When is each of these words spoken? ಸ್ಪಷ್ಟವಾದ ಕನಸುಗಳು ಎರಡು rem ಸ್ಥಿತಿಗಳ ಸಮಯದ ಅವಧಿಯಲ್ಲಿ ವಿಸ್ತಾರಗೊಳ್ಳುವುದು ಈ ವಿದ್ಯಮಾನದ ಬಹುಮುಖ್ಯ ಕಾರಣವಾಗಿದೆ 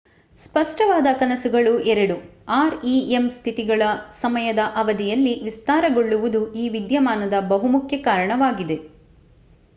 ಸ್ಪಷ್ಟವಾದ 0.39 1.07
ಕನಸುಗಳು 1.19 1.73
ಎರಡು 1.91 2.15
rem 2.63 3.25
ಸ್ಥಿತಿಗಳ 3.35 3.81
ಸಮಯದ 4.19 4.63
ಅವಧಿಯಲ್ಲಿ 4.75 5.35
ವಿಸ್ತಾರಗೊಳ್ಳುವುದು 5.43 6.41
ಈ 6.55 6.75
ವಿದ್ಯಮಾನದ 6.75 7.39
ಬಹುಮುಖ್ಯ 7.53 7.99
ಕಾರಣವಾಗಿದೆ 8.05 8.79